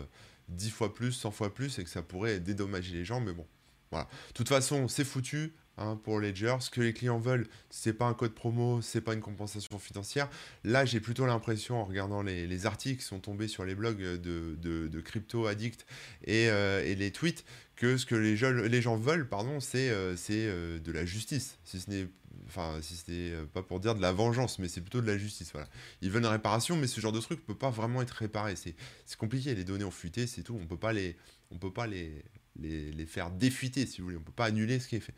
10 0.48 0.70
fois 0.70 0.94
plus, 0.94 1.12
100 1.12 1.30
fois 1.30 1.54
plus, 1.54 1.78
et 1.78 1.84
que 1.84 1.90
ça 1.90 2.02
pourrait 2.02 2.40
dédommager 2.40 2.92
les 2.92 3.04
gens, 3.04 3.20
mais 3.20 3.32
bon, 3.32 3.46
voilà. 3.90 4.08
De 4.28 4.32
toute 4.34 4.48
façon, 4.48 4.88
c'est 4.88 5.04
foutu, 5.04 5.54
Hein, 5.78 6.00
pour 6.02 6.20
Ledger. 6.20 6.56
Ce 6.60 6.70
que 6.70 6.80
les 6.80 6.94
clients 6.94 7.18
veulent, 7.18 7.46
c'est 7.68 7.92
pas 7.92 8.06
un 8.06 8.14
code 8.14 8.32
promo, 8.32 8.80
c'est 8.80 9.02
pas 9.02 9.12
une 9.12 9.20
compensation 9.20 9.78
financière. 9.78 10.30
Là, 10.64 10.86
j'ai 10.86 11.00
plutôt 11.00 11.26
l'impression, 11.26 11.78
en 11.78 11.84
regardant 11.84 12.22
les, 12.22 12.66
articles 12.66 13.00
qui 13.00 13.06
sont 13.06 13.20
tombés 13.20 13.46
sur 13.46 13.66
les 13.66 13.74
blogs 13.74 14.00
de, 14.00 14.56
de, 14.56 15.00
crypto 15.02 15.46
addicts 15.46 15.84
euh, 16.28 16.82
et, 16.82 16.94
les 16.94 17.10
tweets, 17.10 17.44
que 17.74 17.98
ce 17.98 18.06
que 18.06 18.14
les, 18.14 18.36
les 18.68 18.80
gens 18.80 18.96
veulent, 18.96 19.28
pardon, 19.28 19.60
c'est 19.60 19.90
euh, 19.90 20.16
euh, 20.30 20.78
de 20.78 20.92
la 20.92 21.04
justice. 21.04 21.58
Si 21.64 21.78
ce 21.78 21.90
n'est 21.90 22.08
enfin 22.48 22.78
si 22.80 22.94
c'était 22.94 23.32
pas 23.52 23.62
pour 23.62 23.80
dire 23.80 23.94
de 23.94 24.00
la 24.00 24.12
vengeance, 24.12 24.58
mais 24.58 24.68
c'est 24.68 24.80
plutôt 24.80 25.02
de 25.02 25.06
la 25.06 25.18
justice. 25.18 25.50
Voilà. 25.52 25.68
Ils 26.00 26.10
veulent 26.10 26.22
une 26.22 26.28
réparation, 26.28 26.76
mais 26.76 26.86
ce 26.86 27.00
genre 27.02 27.12
de 27.12 27.20
truc 27.20 27.44
peut 27.44 27.54
pas 27.54 27.70
vraiment 27.70 28.00
être 28.00 28.12
réparé. 28.12 28.54
C'est 28.56 28.74
compliqué. 29.18 29.54
Les 29.54 29.64
données 29.64 29.84
ont 29.84 29.90
fuité, 29.90 30.26
c'est 30.26 30.42
tout. 30.42 30.58
On 30.58 30.66
peut 30.66 30.78
pas 30.78 30.92
les, 30.92 31.16
on 31.50 31.58
peut 31.58 31.72
pas 31.72 31.86
les, 31.86 32.24
les, 32.60 33.06
faire 33.06 33.30
défuiter, 33.30 33.86
si 33.86 33.98
vous 33.98 34.04
voulez. 34.04 34.16
On 34.16 34.20
ne 34.20 34.24
peut 34.24 34.32
pas 34.32 34.46
annuler 34.46 34.78
ce 34.78 34.88
qui 34.88 34.96
est 34.96 35.00
fait. 35.00 35.14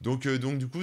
Donc, 0.00 0.26
euh, 0.26 0.38
donc 0.38 0.58
du 0.58 0.68
coup, 0.68 0.82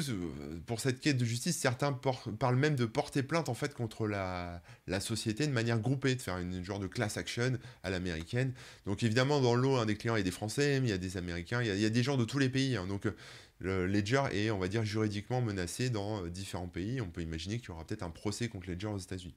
pour 0.66 0.80
cette 0.80 1.00
quête 1.00 1.18
de 1.18 1.26
justice, 1.26 1.58
certains 1.58 1.94
parlent 1.94 2.56
même 2.56 2.76
de 2.76 2.86
porter 2.86 3.24
plainte 3.24 3.50
en 3.50 3.54
fait 3.54 3.74
contre 3.74 4.08
la, 4.08 4.62
la, 4.88 5.00
société 5.00 5.48
de 5.48 5.52
manière 5.52 5.80
groupée, 5.80 6.16
de 6.16 6.22
faire 6.22 6.38
une, 6.38 6.64
genre 6.64 6.80
de 6.80 6.88
class 6.88 7.18
action 7.18 7.58
à 7.84 7.90
l'américaine. 7.90 8.54
Donc 8.86 9.04
évidemment, 9.04 9.40
dans 9.42 9.56
l'eau, 9.56 9.76
un 9.76 9.86
des 9.86 9.96
clients, 9.96 10.16
il 10.16 10.20
y 10.20 10.22
a 10.22 10.24
des 10.24 10.32
Français, 10.32 10.80
mais 10.80 10.88
il 10.88 10.92
y 10.92 10.94
a 10.94 10.98
des 10.98 11.18
Américains, 11.18 11.62
il 11.62 11.80
y 11.80 11.86
a, 11.86 11.90
des 11.90 12.04
gens 12.04 12.18
de 12.18 12.26
tous 12.26 12.40
les 12.40 12.50
pays. 12.50 12.76
Hein. 12.76 12.88
donc 12.88 13.06
euh, 13.06 13.16
le 13.60 13.88
Ledger 13.88 14.24
est, 14.32 14.52
on 14.52 14.60
va 14.60 14.68
dire, 14.68 14.84
juridiquement 14.84 15.42
menacé 15.42 15.90
dans 15.90 16.24
euh, 16.24 16.30
différents 16.30 16.68
pays. 16.68 17.02
On 17.02 17.10
peut 17.10 17.22
imaginer 17.22 17.60
qu'il 17.60 17.70
y 17.70 17.72
aura 17.72 17.86
peut-être 17.86 18.04
un 18.04 18.10
procès 18.10 18.48
contre 18.50 18.70
Ledger 18.70 18.88
aux 18.88 19.00
États-Unis. 19.00 19.36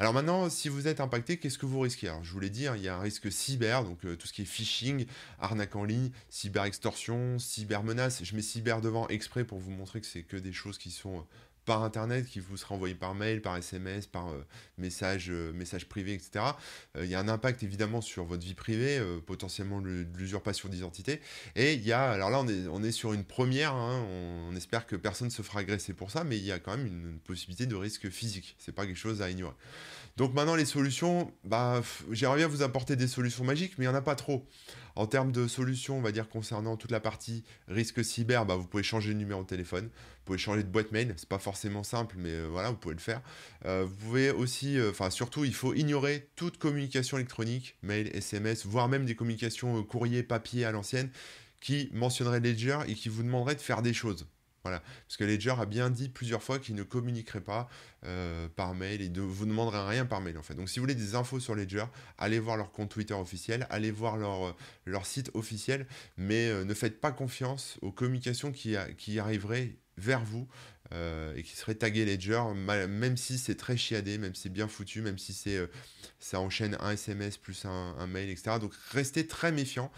Alors 0.00 0.14
maintenant, 0.14 0.48
si 0.48 0.70
vous 0.70 0.88
êtes 0.88 0.98
impacté, 0.98 1.36
qu'est-ce 1.36 1.58
que 1.58 1.66
vous 1.66 1.80
risquez? 1.80 2.08
Alors, 2.08 2.24
je 2.24 2.32
voulais 2.32 2.48
dire, 2.48 2.74
il 2.74 2.82
y 2.82 2.88
a 2.88 2.96
un 2.96 3.00
risque 3.00 3.30
cyber, 3.30 3.84
donc 3.84 4.02
euh, 4.06 4.16
tout 4.16 4.26
ce 4.26 4.32
qui 4.32 4.40
est 4.40 4.46
phishing, 4.46 5.04
arnaque 5.38 5.76
en 5.76 5.84
ligne, 5.84 6.10
cyber-extorsion, 6.30 7.38
cyber-menace. 7.38 8.24
Je 8.24 8.34
mets 8.34 8.40
cyber 8.40 8.80
devant 8.80 9.06
exprès 9.08 9.44
pour 9.44 9.58
vous 9.58 9.70
montrer 9.70 10.00
que 10.00 10.06
c'est 10.06 10.22
que 10.22 10.38
des 10.38 10.54
choses 10.54 10.78
qui 10.78 10.90
sont 10.90 11.18
euh, 11.18 11.22
par 11.64 11.82
internet 11.82 12.26
qui 12.26 12.40
vous 12.40 12.56
sera 12.56 12.74
envoyé 12.74 12.94
par 12.94 13.14
mail, 13.14 13.42
par 13.42 13.56
SMS, 13.56 14.06
par 14.06 14.28
euh, 14.28 14.44
message, 14.78 15.30
euh, 15.30 15.52
message 15.52 15.88
privé, 15.88 16.14
etc. 16.14 16.44
Euh, 16.96 17.04
il 17.04 17.10
y 17.10 17.14
a 17.14 17.20
un 17.20 17.28
impact 17.28 17.62
évidemment 17.62 18.00
sur 18.00 18.24
votre 18.24 18.44
vie 18.44 18.54
privée, 18.54 19.00
potentiellement 19.26 19.80
l'usurpation 19.80 20.68
d'identité. 20.68 21.20
Et 21.56 21.74
il 21.74 21.86
y 21.86 21.92
a, 21.92 22.10
alors 22.10 22.30
là 22.30 22.40
on 22.40 22.48
est, 22.48 22.66
on 22.68 22.82
est 22.82 22.92
sur 22.92 23.12
une 23.12 23.24
première, 23.24 23.74
hein, 23.74 24.04
on, 24.10 24.56
espère 24.56 24.86
que 24.86 24.96
personne 24.96 25.28
ne 25.28 25.32
se 25.32 25.42
fera 25.42 25.60
agresser 25.60 25.94
pour 25.94 26.10
ça, 26.10 26.24
mais 26.24 26.36
il 26.36 26.44
y 26.44 26.52
a 26.52 26.58
quand 26.58 26.76
même 26.76 26.86
une, 26.86 27.18
possibilité 27.20 27.66
de 27.66 27.76
risque 27.76 28.08
physique. 28.10 28.56
C'est 28.58 28.72
pas 28.72 28.86
quelque 28.86 28.96
chose 28.96 29.22
à 29.22 29.30
ignorer. 29.30 29.54
Donc 30.16 30.34
maintenant 30.34 30.56
les 30.56 30.64
solutions, 30.64 31.32
bah, 31.44 31.82
j'aimerais 32.10 32.38
bien 32.38 32.48
vous 32.48 32.62
apporter 32.62 32.96
des 32.96 33.06
solutions 33.06 33.44
magiques, 33.44 33.74
mais 33.78 33.84
il 33.84 33.88
n'y 33.88 33.94
en 33.94 33.96
a 33.96 34.02
pas 34.02 34.16
trop. 34.16 34.46
En 34.96 35.06
termes 35.06 35.32
de 35.32 35.46
solutions, 35.46 35.98
on 35.98 36.02
va 36.02 36.12
dire 36.12 36.28
concernant 36.28 36.76
toute 36.76 36.90
la 36.90 37.00
partie 37.00 37.44
risque 37.68 38.04
cyber, 38.04 38.44
bah, 38.44 38.56
vous 38.56 38.66
pouvez 38.66 38.82
changer 38.82 39.12
de 39.12 39.18
numéro 39.18 39.42
de 39.42 39.46
téléphone, 39.46 39.84
vous 39.84 40.24
pouvez 40.24 40.38
changer 40.38 40.62
de 40.62 40.68
boîte 40.68 40.92
mail, 40.92 41.14
c'est 41.16 41.28
pas 41.28 41.38
forcément 41.38 41.49
simple, 41.54 42.16
mais 42.18 42.30
euh, 42.30 42.46
voilà, 42.46 42.70
vous 42.70 42.76
pouvez 42.76 42.94
le 42.94 43.00
faire. 43.00 43.20
Euh, 43.64 43.84
vous 43.86 43.94
pouvez 43.94 44.30
aussi, 44.30 44.78
euh, 44.78 44.90
enfin 44.90 45.10
surtout, 45.10 45.44
il 45.44 45.54
faut 45.54 45.74
ignorer 45.74 46.28
toute 46.36 46.58
communication 46.58 47.16
électronique, 47.16 47.76
mail, 47.82 48.10
SMS, 48.14 48.66
voire 48.66 48.88
même 48.88 49.04
des 49.04 49.14
communications 49.14 49.82
courrier, 49.84 50.22
papier 50.22 50.64
à 50.64 50.72
l'ancienne, 50.72 51.10
qui 51.60 51.90
mentionneraient 51.92 52.40
Ledger 52.40 52.78
et 52.88 52.94
qui 52.94 53.08
vous 53.08 53.22
demanderaient 53.22 53.54
de 53.54 53.60
faire 53.60 53.82
des 53.82 53.92
choses. 53.92 54.26
Voilà, 54.62 54.82
parce 55.06 55.16
que 55.16 55.24
Ledger 55.24 55.54
a 55.58 55.64
bien 55.64 55.88
dit 55.88 56.10
plusieurs 56.10 56.42
fois 56.42 56.58
qu'il 56.58 56.74
ne 56.74 56.82
communiquerait 56.82 57.40
pas 57.40 57.70
par 58.56 58.74
mail 58.74 59.00
et 59.00 59.08
ne 59.08 59.22
vous 59.22 59.46
demanderait 59.46 59.88
rien 59.88 60.04
par 60.04 60.20
mail 60.20 60.36
en 60.36 60.42
fait. 60.42 60.54
Donc 60.54 60.68
si 60.68 60.78
vous 60.78 60.82
voulez 60.82 60.94
des 60.94 61.14
infos 61.14 61.40
sur 61.40 61.54
Ledger, 61.54 61.86
allez 62.18 62.38
voir 62.38 62.58
leur 62.58 62.70
compte 62.70 62.90
Twitter 62.90 63.14
officiel, 63.14 63.66
allez 63.70 63.90
voir 63.90 64.18
leur, 64.18 64.54
leur 64.84 65.06
site 65.06 65.30
officiel, 65.32 65.86
mais 66.18 66.52
ne 66.62 66.74
faites 66.74 67.00
pas 67.00 67.10
confiance 67.10 67.78
aux 67.80 67.90
communications 67.90 68.52
qui, 68.52 68.76
qui 68.98 69.18
arriveraient 69.18 69.76
vers 70.00 70.24
vous 70.24 70.48
et 71.36 71.44
qui 71.44 71.54
seraient 71.56 71.76
taguées 71.76 72.04
Ledger, 72.04 72.42
même 72.56 73.16
si 73.16 73.38
c'est 73.38 73.54
très 73.54 73.76
chiadé, 73.76 74.18
même 74.18 74.34
si 74.34 74.42
c'est 74.42 74.48
bien 74.48 74.66
foutu, 74.66 75.02
même 75.02 75.18
si 75.18 75.32
c'est 75.32 75.60
ça 76.20 76.38
enchaîne 76.38 76.76
un 76.80 76.90
SMS 76.90 77.38
plus 77.38 77.64
un, 77.64 78.06
mail, 78.06 78.28
etc. 78.28 78.58
Donc 78.60 78.74
restez 78.92 79.26
très 79.26 79.50
méfiant. 79.50 79.90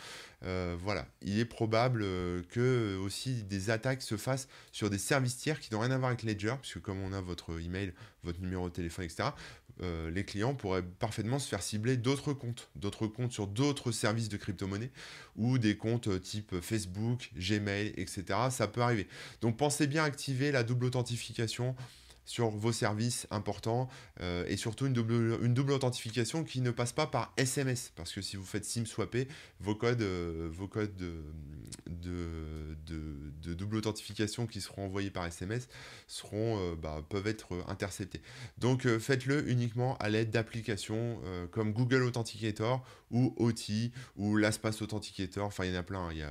Euh, 0.45 0.77
voilà, 0.81 1.07
il 1.21 1.39
est 1.39 1.45
probable 1.45 2.03
euh, 2.03 2.43
que 2.49 2.97
aussi 2.97 3.45
des 3.45 3.71
attaques 3.71 4.03
se 4.03 4.17
fassent 4.17 4.49
sur 4.73 4.91
des 4.91 4.99
services 4.99 5.37
tiers 5.37 5.61
qui 5.61 5.73
n'ont 5.73 5.81
rien 5.81 5.93
à 5.93 5.99
voir 5.99 6.09
avec 6.09 6.25
Ledger, 6.25 6.55
puisque 6.61 6.81
comme 6.81 7.01
on 7.01 7.13
a 7.13 7.21
votre 7.21 7.61
email, 7.61 7.93
votre 8.25 8.41
numéro 8.41 8.69
de 8.69 8.75
téléphone, 8.75 9.05
etc., 9.05 9.31
euh, 9.81 10.11
les 10.11 10.25
clients 10.25 10.55
pourraient 10.55 10.83
parfaitement 10.83 11.39
se 11.39 11.49
faire 11.49 11.63
cibler 11.63 11.97
d'autres 11.97 12.33
comptes, 12.33 12.69
d'autres 12.77 13.07
comptes 13.07 13.33
sur 13.33 13.47
d'autres 13.47 13.91
services 13.91 14.29
de 14.29 14.37
crypto-monnaie 14.37 14.91
ou 15.37 15.59
des 15.59 15.77
comptes 15.77 16.09
euh, 16.09 16.19
type 16.19 16.61
Facebook, 16.61 17.31
Gmail, 17.37 17.95
etc. 17.97 18.25
Ça 18.51 18.69
peut 18.69 18.83
arriver. 18.83 19.09
Donc 19.41 19.57
pensez 19.57 19.87
bien 19.87 20.05
activer 20.05 20.53
la 20.53 20.63
double 20.63 20.87
authentification 20.87 21.75
sur 22.25 22.51
vos 22.51 22.73
services 22.73 23.27
importants 23.31 23.89
euh, 24.21 24.45
et 24.47 24.57
surtout 24.57 24.87
une 24.87 24.93
double, 24.93 25.39
une 25.43 25.55
double 25.55 25.73
authentification 25.73 26.45
qui 26.45 26.61
ne 26.61 26.71
passe 26.71 26.93
pas 26.93 27.07
par 27.07 27.33
SMS 27.37 27.93
parce 27.97 28.13
que 28.13 28.23
si 28.23 28.37
vous 28.37 28.45
faites 28.45 28.65
SIM 28.65 28.87
swapper, 28.87 29.29
vos 29.61 29.75
codes, 29.75 30.03
euh, 30.03 30.49
vos 30.53 30.69
codes 30.69 30.95
de, 30.97 31.23
de, 31.87 33.55
double 33.55 33.77
authentification 33.77 34.47
qui 34.47 34.61
seront 34.61 34.87
envoyés 34.87 35.11
par 35.11 35.27
SMS 35.27 35.69
seront, 36.07 36.59
euh, 36.59 36.75
bah, 36.75 37.05
peuvent 37.09 37.27
être 37.27 37.65
interceptés. 37.69 38.23
Donc 38.59 38.87
faites-le 38.99 39.49
uniquement 39.51 39.97
à 39.99 40.09
l'aide 40.09 40.31
d'applications 40.31 41.21
comme 41.51 41.73
Google 41.73 42.03
Authenticator 42.03 42.85
ou 43.11 43.35
OT 43.37 43.91
ou 44.17 44.37
LastPass 44.37 44.81
Authenticator. 44.83 45.47
Enfin, 45.47 45.65
il 45.65 45.73
y 45.73 45.77
en 45.77 45.81
a 45.81 45.83
plein. 45.83 46.07
Hein. 46.07 46.13
Il 46.13 46.19
y 46.19 46.23
a 46.23 46.31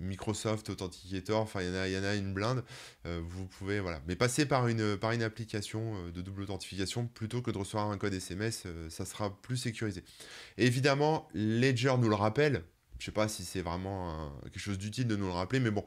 Microsoft 0.00 0.70
Authenticator. 0.70 1.42
Enfin, 1.42 1.60
il 1.62 1.68
y 1.68 1.70
en 1.70 1.74
a, 1.74 1.88
il 1.88 1.94
y 1.94 1.98
en 1.98 2.04
a 2.04 2.14
une 2.14 2.32
blinde. 2.32 2.64
vous 3.04 3.46
pouvez, 3.46 3.80
voilà. 3.80 4.00
Mais 4.08 4.16
passez 4.16 4.46
par 4.46 4.68
une, 4.68 4.96
par 4.96 5.12
une 5.12 5.22
application 5.24 5.96
euh, 5.96 6.12
de 6.12 6.22
double 6.22 6.42
authentification 6.42 7.06
plutôt 7.06 7.42
que 7.42 7.50
de 7.50 7.58
recevoir 7.58 7.90
un 7.90 7.98
code 7.98 8.14
SMS, 8.14 8.64
euh, 8.66 8.88
ça 8.90 9.04
sera 9.04 9.40
plus 9.42 9.56
sécurisé. 9.56 10.04
évidemment, 10.58 11.28
Ledger 11.34 11.94
nous 11.98 12.08
le 12.08 12.14
rappelle. 12.14 12.64
Je 12.98 13.06
sais 13.06 13.12
pas 13.12 13.28
si 13.28 13.44
c'est 13.44 13.60
vraiment 13.60 14.32
quelque 14.44 14.60
chose 14.60 14.78
d'utile 14.78 15.08
de 15.08 15.16
nous 15.16 15.26
le 15.26 15.32
rappeler, 15.32 15.58
mais 15.58 15.72
bon, 15.72 15.84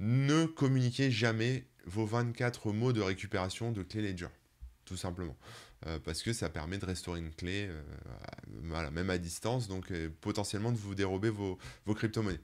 ne 0.00 0.44
communiquez 0.44 1.10
jamais 1.10 1.64
vos 1.86 2.04
24 2.04 2.72
mots 2.72 2.92
de 2.92 3.00
récupération 3.00 3.70
de 3.70 3.82
clé 3.84 4.02
Ledger, 4.02 4.26
tout 4.84 4.96
simplement. 4.96 5.36
Euh, 5.86 5.98
parce 6.04 6.22
que 6.22 6.32
ça 6.32 6.48
permet 6.48 6.78
de 6.78 6.84
restaurer 6.84 7.20
une 7.20 7.30
clé, 7.30 7.70
voilà, 8.64 8.90
même 8.90 9.10
à 9.10 9.18
distance, 9.18 9.68
donc 9.68 9.92
potentiellement 10.20 10.72
de 10.72 10.76
vous 10.76 10.94
dérober 10.94 11.30
vos, 11.30 11.58
vos 11.86 11.94
crypto-monnaies. 11.94 12.40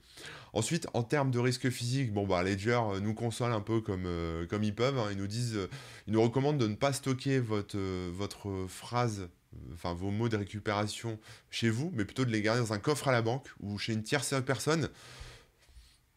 Ensuite, 0.54 0.86
en 0.94 1.02
termes 1.02 1.32
de 1.32 1.40
risque 1.40 1.68
physique, 1.68 2.12
bon 2.12 2.28
bah 2.28 2.44
Ledger 2.44 2.80
euh, 2.80 3.00
nous 3.00 3.12
console 3.12 3.52
un 3.52 3.60
peu 3.60 3.80
comme, 3.80 4.04
euh, 4.06 4.46
comme 4.46 4.62
ils 4.62 4.74
peuvent. 4.74 4.96
Hein. 4.98 5.08
Ils 5.10 5.18
nous 5.18 5.26
disent, 5.26 5.56
euh, 5.56 5.68
ils 6.06 6.12
nous 6.12 6.22
recommandent 6.22 6.58
de 6.58 6.68
ne 6.68 6.76
pas 6.76 6.92
stocker 6.92 7.40
votre, 7.40 7.76
votre 8.10 8.66
phrase, 8.68 9.28
enfin 9.72 9.94
vos 9.94 10.12
mots 10.12 10.28
de 10.28 10.36
récupération 10.36 11.18
chez 11.50 11.70
vous, 11.70 11.90
mais 11.92 12.04
plutôt 12.04 12.24
de 12.24 12.30
les 12.30 12.40
garder 12.40 12.60
dans 12.60 12.72
un 12.72 12.78
coffre 12.78 13.08
à 13.08 13.12
la 13.12 13.20
banque 13.20 13.48
ou 13.58 13.78
chez 13.78 13.94
une 13.94 14.04
tierce 14.04 14.32
personne. 14.46 14.88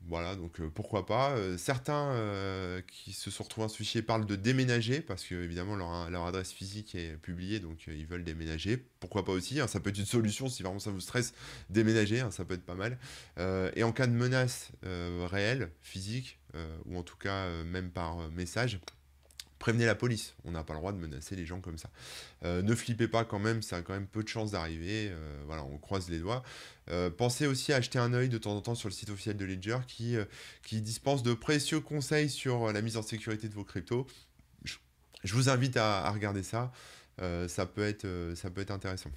Voilà, 0.07 0.37
donc 0.37 0.61
euh, 0.61 0.69
pourquoi 0.73 1.05
pas. 1.05 1.31
Euh, 1.31 1.57
certains 1.57 2.11
euh, 2.13 2.81
qui 2.87 3.11
se 3.11 3.29
sont 3.29 3.43
retrouvés 3.43 3.67
fichier 3.67 4.01
parlent 4.01 4.25
de 4.25 4.37
déménager, 4.37 5.01
parce 5.01 5.25
que 5.25 5.35
évidemment 5.35 5.75
leur, 5.75 6.25
adresse 6.25 6.53
physique 6.53 6.95
est 6.95 7.17
publiée, 7.17 7.59
donc 7.59 7.87
ils 7.87 8.05
veulent 8.07 8.23
déménager. 8.23 8.77
Pourquoi 9.01 9.25
pas 9.25 9.33
aussi, 9.33 9.59
hein, 9.59 9.67
ça 9.67 9.81
peut 9.81 9.89
être 9.89 9.97
une 9.97 10.05
solution 10.05 10.47
si 10.47 10.63
vraiment 10.63 10.79
ça 10.79 10.91
vous 10.91 11.01
stresse, 11.01 11.33
déménager, 11.69 12.21
hein, 12.21 12.31
ça 12.31 12.45
peut 12.45 12.53
être 12.53 12.65
pas 12.65 12.75
mal. 12.75 12.97
et 13.75 13.83
en 13.83 13.91
cas 13.91 14.07
de 14.07 14.13
menace 14.13 14.71
réelle, 14.83 15.71
physique, 15.81 16.39
ou 16.85 16.97
en 16.97 17.03
tout 17.03 17.17
cas 17.17 17.49
même 17.63 17.91
par 17.91 18.29
message, 18.31 18.79
prévenez 19.59 19.85
la 19.85 19.95
police. 19.95 20.35
On 20.45 20.51
n'a 20.51 20.63
pas 20.63 20.73
le 20.73 20.79
droit 20.79 20.91
de 20.91 20.97
menacer 20.97 21.35
les 21.35 21.45
gens 21.45 21.59
comme 21.59 21.77
ça. 21.77 21.89
Euh, 22.43 22.61
ne 22.61 22.75
flippez 22.75 23.07
pas 23.07 23.25
quand 23.25 23.39
même, 23.39 23.61
ça 23.61 23.77
a 23.77 23.81
quand 23.81 23.93
même 23.93 24.07
peu 24.07 24.23
de 24.23 24.27
chances 24.27 24.51
d'arriver. 24.51 25.09
Euh, 25.09 25.43
voilà, 25.45 25.63
on 25.63 25.77
croise 25.77 26.09
les 26.09 26.19
doigts. 26.19 26.43
Euh, 26.89 27.09
pensez 27.09 27.47
aussi 27.47 27.73
à 27.73 27.77
acheter 27.77 27.99
un 27.99 28.13
œil 28.13 28.29
de 28.29 28.37
temps 28.37 28.55
en 28.55 28.61
temps 28.61 28.75
sur 28.75 28.89
le 28.89 28.93
site 28.93 29.09
officiel 29.09 29.37
de 29.37 29.45
Ledger 29.45 29.79
qui, 29.87 30.15
qui 30.63 30.81
dispense 30.81 31.23
de 31.23 31.33
précieux 31.33 31.79
conseils 31.79 32.29
sur 32.29 32.71
la 32.71 32.81
mise 32.81 32.97
en 32.97 33.01
sécurité 33.01 33.49
de 33.49 33.53
vos 33.53 33.63
cryptos. 33.63 34.07
Je, 35.23 35.33
vous 35.33 35.49
invite 35.49 35.77
à, 35.77 36.09
regarder 36.11 36.43
ça. 36.43 36.71
ça, 37.19 37.65
peut 37.65 37.83
être, 37.83 38.07
ça 38.35 38.49
peut 38.49 38.61
être 38.61 38.71
intéressant. 38.71 39.11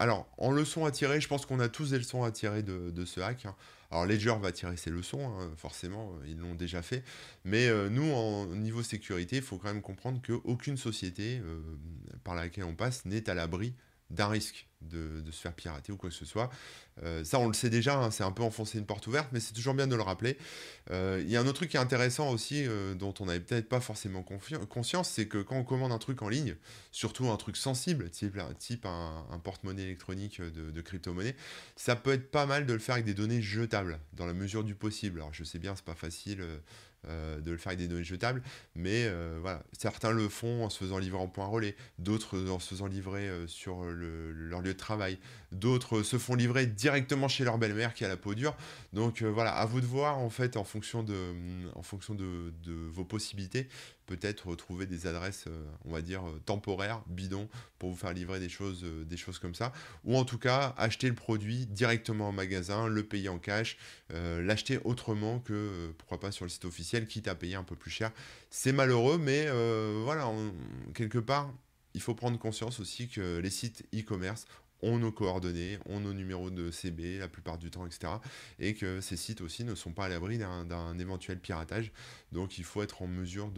Alors, 0.00 0.28
en 0.38 0.52
leçon 0.52 0.84
à 0.84 0.92
tirer, 0.92 1.20
je 1.20 1.26
pense 1.26 1.44
qu'on 1.44 1.58
a 1.58 1.68
tous 1.68 1.90
des 1.90 1.98
leçons 1.98 2.22
à 2.22 2.30
tirer 2.30 2.62
de, 2.62 3.04
ce 3.04 3.20
hack. 3.20 3.46
Hein. 3.46 3.56
Alors, 3.90 4.06
Ledger 4.06 4.34
va 4.40 4.52
tirer 4.52 4.76
ses 4.76 4.90
leçons, 4.90 5.26
hein, 5.26 5.50
forcément, 5.56 6.12
euh, 6.12 6.28
ils 6.28 6.38
l'ont 6.38 6.54
déjà 6.54 6.82
fait. 6.82 7.02
Mais 7.44 7.68
euh, 7.68 7.88
nous, 7.88 8.12
en 8.12 8.46
niveau 8.46 8.82
sécurité, 8.82 9.36
il 9.36 9.42
faut 9.42 9.56
quand 9.56 9.68
même 9.68 9.82
comprendre 9.82 10.20
qu'aucune 10.24 10.76
société 10.76 11.40
euh, 11.42 11.60
par 12.22 12.36
laquelle 12.36 12.64
on 12.64 12.74
passe 12.74 13.06
n'est 13.06 13.28
à 13.28 13.34
l'abri 13.34 13.74
d'un 14.10 14.28
risque 14.28 14.68
de, 14.80 15.22
se 15.30 15.40
faire 15.40 15.52
pirater 15.52 15.92
ou 15.92 15.96
quoi 15.96 16.08
que 16.08 16.14
ce 16.14 16.24
soit. 16.24 16.50
Euh, 17.02 17.24
ça, 17.24 17.38
on 17.38 17.46
le 17.46 17.54
sait 17.54 17.70
déjà, 17.70 17.96
hein, 17.96 18.10
c'est 18.10 18.24
un 18.24 18.32
peu 18.32 18.42
enfoncer 18.42 18.78
une 18.78 18.86
porte 18.86 19.06
ouverte, 19.06 19.28
mais 19.32 19.40
c'est 19.40 19.52
toujours 19.52 19.74
bien 19.74 19.86
de 19.86 19.94
le 19.94 20.02
rappeler. 20.02 20.38
Euh, 20.90 21.20
il 21.24 21.30
y 21.30 21.36
a 21.36 21.40
un 21.40 21.46
autre 21.46 21.54
truc 21.54 21.70
qui 21.70 21.76
est 21.76 21.80
intéressant 21.80 22.30
aussi, 22.30 22.64
euh, 22.66 22.94
dont 22.94 23.12
on 23.20 23.26
n'avait 23.26 23.40
peut-être 23.40 23.68
pas 23.68 23.80
forcément 23.80 24.22
conscience, 24.22 25.10
c'est 25.10 25.26
que 25.26 25.38
quand 25.38 25.56
on 25.56 25.64
commande 25.64 25.92
un 25.92 25.98
truc 25.98 26.22
en 26.22 26.28
ligne, 26.28 26.56
surtout 26.92 27.28
un 27.30 27.36
truc 27.36 27.56
sensible, 27.56 28.08
type, 28.10 28.38
type 28.58 28.86
un, 28.86 29.40
porte-monnaie 29.42 29.82
électronique 29.82 30.40
de, 30.40 30.70
de 30.70 30.80
crypto-monnaie, 30.80 31.36
ça 31.76 31.96
peut 31.96 32.12
être 32.12 32.30
pas 32.30 32.46
mal 32.46 32.66
de 32.66 32.72
le 32.72 32.78
faire 32.78 32.94
avec 32.94 33.04
des 33.04 33.14
données 33.14 33.42
jetables, 33.42 33.98
dans 34.14 34.26
la 34.26 34.34
mesure 34.34 34.64
du 34.64 34.74
possible. 34.74 35.20
Alors 35.20 35.34
je 35.34 35.44
sais 35.44 35.58
bien, 35.58 35.74
c'est 35.76 35.84
pas 35.84 35.94
facile 35.94 36.42
euh, 37.06 37.40
de 37.40 37.52
le 37.52 37.58
faire 37.58 37.68
avec 37.68 37.78
des 37.78 37.86
données 37.86 38.02
jetables, 38.02 38.42
mais 38.74 39.04
euh, 39.06 39.38
voilà, 39.40 39.62
certains 39.72 40.10
le 40.10 40.28
font 40.28 40.64
en 40.64 40.68
se 40.68 40.78
faisant 40.78 40.98
livrer 40.98 41.20
en 41.20 41.28
point 41.28 41.46
relais, 41.46 41.76
d'autres 41.98 42.50
en 42.50 42.58
se 42.58 42.68
faisant 42.68 42.86
livrer 42.86 43.28
euh, 43.28 43.46
sur 43.46 43.84
leur 43.84 44.62
lieu 44.62 44.72
de 44.72 44.78
travail, 44.78 45.18
d'autres 45.52 46.02
se 46.02 46.18
font 46.18 46.34
livrer 46.34 46.66
directement 46.66 47.28
chez 47.28 47.44
leur 47.44 47.56
belle-mère 47.56 47.94
qui 47.94 48.04
a 48.04 48.08
la 48.08 48.16
peau 48.16 48.34
dure. 48.34 48.56
Donc 48.92 49.22
voilà, 49.22 49.52
à 49.52 49.64
vous 49.64 49.80
de 49.80 49.86
voir 49.86 50.18
en 50.18 50.28
fait 50.28 50.56
en 50.56 50.64
fonction 50.64 51.04
de, 51.04 51.14
en 51.76 51.82
fonction 51.82 52.14
de, 52.14 52.52
de 52.64 52.72
vos 52.72 53.04
possibilités, 53.04 53.68
peut-être 54.08 54.56
trouver 54.56 54.86
des 54.86 55.06
adresses, 55.06 55.44
euh, 55.46 55.64
on 55.84 55.92
va 55.92 56.00
dire, 56.00 56.26
euh, 56.26 56.40
temporaires, 56.46 57.02
bidons, 57.06 57.48
pour 57.78 57.90
vous 57.90 57.96
faire 57.96 58.14
livrer 58.14 58.40
des 58.40 58.48
choses, 58.48 58.82
euh, 58.82 59.04
des 59.04 59.18
choses 59.18 59.38
comme 59.38 59.54
ça. 59.54 59.72
Ou 60.04 60.16
en 60.16 60.24
tout 60.24 60.38
cas, 60.38 60.74
acheter 60.78 61.08
le 61.08 61.14
produit 61.14 61.66
directement 61.66 62.28
en 62.28 62.32
magasin, 62.32 62.88
le 62.88 63.02
payer 63.02 63.28
en 63.28 63.38
cash, 63.38 63.76
l'acheter 64.10 64.80
autrement 64.84 65.38
que, 65.38 65.92
pourquoi 65.98 66.18
pas, 66.18 66.32
sur 66.32 66.46
le 66.46 66.48
site 66.48 66.64
officiel, 66.64 67.06
quitte 67.06 67.28
à 67.28 67.34
payer 67.34 67.56
un 67.56 67.62
peu 67.62 67.76
plus 67.76 67.90
cher. 67.90 68.10
C'est 68.50 68.72
malheureux, 68.72 69.18
mais 69.18 69.48
voilà, 70.02 70.32
quelque 70.94 71.18
part, 71.18 71.52
il 71.94 72.00
faut 72.00 72.14
prendre 72.14 72.38
conscience 72.38 72.80
aussi 72.80 73.08
que 73.08 73.38
les 73.38 73.50
sites 73.50 73.84
e-commerce 73.94 74.46
ont 74.82 74.98
nos 74.98 75.12
coordonnées, 75.12 75.78
ont 75.86 76.00
nos 76.00 76.12
numéros 76.12 76.50
de 76.50 76.70
CB 76.70 77.18
la 77.18 77.28
plupart 77.28 77.58
du 77.58 77.70
temps, 77.70 77.86
etc. 77.86 78.14
Et 78.58 78.74
que 78.74 79.00
ces 79.00 79.16
sites 79.16 79.40
aussi 79.40 79.64
ne 79.64 79.74
sont 79.74 79.92
pas 79.92 80.06
à 80.06 80.08
l'abri 80.08 80.38
d'un 80.38 80.98
éventuel 80.98 81.38
piratage. 81.38 81.92
Donc 82.32 82.58
il 82.58 82.64
faut 82.64 82.82
être 82.82 83.02
en 83.02 83.06
mesure 83.06 83.50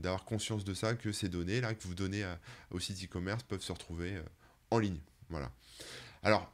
d'avoir 0.00 0.24
conscience 0.24 0.64
de 0.64 0.74
ça, 0.74 0.94
que 0.94 1.12
ces 1.12 1.28
données 1.28 1.60
là 1.60 1.74
que 1.74 1.82
vous 1.84 1.94
donnez 1.94 2.24
aux 2.70 2.80
sites 2.80 3.02
e-commerce 3.04 3.42
peuvent 3.42 3.62
se 3.62 3.72
retrouver 3.72 4.16
euh, 4.16 4.22
en 4.70 4.78
ligne. 4.78 5.00
Voilà. 5.30 5.50
Alors, 6.22 6.52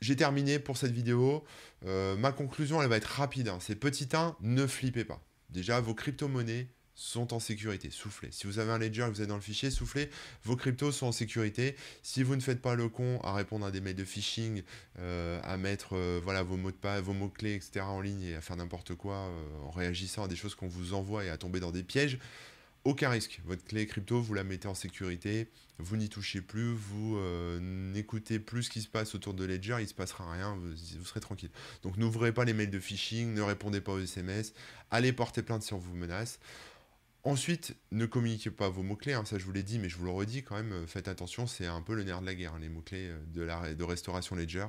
j'ai 0.00 0.16
terminé 0.16 0.58
pour 0.58 0.76
cette 0.76 0.92
vidéo. 0.92 1.44
Euh, 1.84 2.16
ma 2.16 2.32
conclusion, 2.32 2.80
elle 2.82 2.88
va 2.88 2.96
être 2.96 3.04
rapide. 3.04 3.48
Hein. 3.48 3.58
C'est 3.60 3.76
petit 3.76 4.08
1, 4.12 4.36
ne 4.40 4.66
flippez 4.66 5.04
pas. 5.04 5.20
Déjà, 5.50 5.80
vos 5.80 5.94
crypto-monnaies, 5.94 6.68
sont 6.98 7.32
en 7.32 7.38
sécurité. 7.38 7.90
Soufflez. 7.90 8.28
Si 8.32 8.48
vous 8.48 8.58
avez 8.58 8.72
un 8.72 8.78
ledger 8.78 9.02
et 9.02 9.08
vous 9.08 9.22
êtes 9.22 9.28
dans 9.28 9.36
le 9.36 9.40
fichier, 9.40 9.70
soufflez. 9.70 10.10
Vos 10.42 10.56
cryptos 10.56 10.90
sont 10.90 11.06
en 11.06 11.12
sécurité. 11.12 11.76
Si 12.02 12.24
vous 12.24 12.34
ne 12.34 12.40
faites 12.40 12.60
pas 12.60 12.74
le 12.74 12.88
con 12.88 13.20
à 13.22 13.32
répondre 13.32 13.64
à 13.64 13.70
des 13.70 13.80
mails 13.80 13.94
de 13.94 14.04
phishing, 14.04 14.64
euh, 14.98 15.40
à 15.44 15.56
mettre 15.56 15.96
euh, 15.96 16.20
voilà, 16.22 16.42
vos 16.42 16.56
mots 16.56 16.72
de 16.72 16.76
passe, 16.76 17.00
vos 17.02 17.12
mots-clés, 17.12 17.54
etc. 17.54 17.82
en 17.82 18.00
ligne 18.00 18.22
et 18.22 18.34
à 18.34 18.40
faire 18.40 18.56
n'importe 18.56 18.96
quoi 18.96 19.14
euh, 19.14 19.58
en 19.62 19.70
réagissant 19.70 20.24
à 20.24 20.28
des 20.28 20.34
choses 20.34 20.56
qu'on 20.56 20.66
vous 20.66 20.92
envoie 20.92 21.24
et 21.24 21.30
à 21.30 21.36
tomber 21.36 21.60
dans 21.60 21.70
des 21.70 21.84
pièges, 21.84 22.18
aucun 22.82 23.10
risque. 23.10 23.40
Votre 23.44 23.64
clé 23.64 23.86
crypto, 23.86 24.20
vous 24.20 24.34
la 24.34 24.42
mettez 24.42 24.66
en 24.66 24.74
sécurité, 24.74 25.46
vous 25.78 25.96
n'y 25.96 26.08
touchez 26.08 26.40
plus, 26.40 26.72
vous 26.72 27.20
n'écoutez 27.60 28.40
plus 28.40 28.64
ce 28.64 28.70
qui 28.70 28.80
se 28.80 28.88
passe 28.88 29.14
autour 29.14 29.34
de 29.34 29.44
Ledger, 29.44 29.76
il 29.78 29.82
ne 29.82 29.86
se 29.86 29.94
passera 29.94 30.32
rien, 30.32 30.56
vous 30.56 31.04
serez 31.04 31.20
tranquille. 31.20 31.50
Donc 31.82 31.96
n'ouvrez 31.96 32.32
pas 32.32 32.44
les 32.44 32.54
mails 32.54 32.70
de 32.70 32.80
phishing, 32.80 33.34
ne 33.34 33.42
répondez 33.42 33.80
pas 33.80 33.92
aux 33.92 34.00
SMS, 34.00 34.52
allez 34.90 35.12
porter 35.12 35.42
plainte 35.42 35.62
si 35.62 35.74
on 35.74 35.78
vous 35.78 35.94
menace. 35.94 36.40
Ensuite, 37.24 37.74
ne 37.90 38.06
communiquez 38.06 38.50
pas 38.50 38.68
vos 38.68 38.82
mots-clés, 38.82 39.12
hein, 39.12 39.24
ça 39.24 39.38
je 39.38 39.44
vous 39.44 39.52
l'ai 39.52 39.62
dit, 39.64 39.78
mais 39.78 39.88
je 39.88 39.96
vous 39.96 40.04
le 40.04 40.10
redis 40.10 40.42
quand 40.42 40.54
même, 40.56 40.72
euh, 40.72 40.86
faites 40.86 41.08
attention, 41.08 41.46
c'est 41.46 41.66
un 41.66 41.82
peu 41.82 41.94
le 41.94 42.04
nerf 42.04 42.20
de 42.20 42.26
la 42.26 42.34
guerre, 42.34 42.54
hein, 42.54 42.60
les 42.60 42.68
mots-clés 42.68 43.08
euh, 43.10 43.68
de, 43.70 43.74
de 43.74 43.84
restauration 43.84 44.36
Ledger. 44.36 44.66